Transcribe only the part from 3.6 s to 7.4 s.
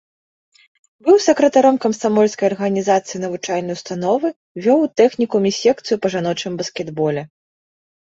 установы, вёў у тэхнікуме секцыю па жаночым баскетболе.